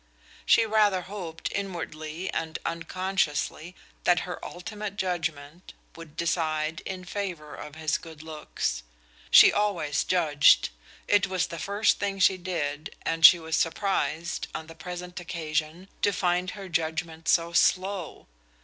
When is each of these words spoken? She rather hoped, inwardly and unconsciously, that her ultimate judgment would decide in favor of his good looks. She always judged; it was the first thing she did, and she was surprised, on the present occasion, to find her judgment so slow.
She 0.47 0.65
rather 0.65 1.01
hoped, 1.03 1.51
inwardly 1.51 2.33
and 2.33 2.57
unconsciously, 2.65 3.75
that 4.03 4.21
her 4.21 4.43
ultimate 4.43 4.95
judgment 4.97 5.73
would 5.95 6.17
decide 6.17 6.79
in 6.87 7.05
favor 7.05 7.53
of 7.53 7.75
his 7.75 7.99
good 7.99 8.23
looks. 8.23 8.81
She 9.29 9.53
always 9.53 10.03
judged; 10.03 10.69
it 11.07 11.27
was 11.27 11.45
the 11.45 11.59
first 11.59 11.99
thing 11.99 12.17
she 12.17 12.37
did, 12.37 12.95
and 13.03 13.23
she 13.23 13.37
was 13.37 13.55
surprised, 13.55 14.47
on 14.55 14.65
the 14.65 14.73
present 14.73 15.19
occasion, 15.19 15.87
to 16.01 16.11
find 16.11 16.49
her 16.57 16.67
judgment 16.67 17.27
so 17.27 17.53
slow. 17.53 18.25